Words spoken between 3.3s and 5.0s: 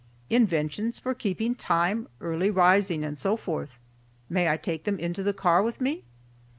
forth. May I take them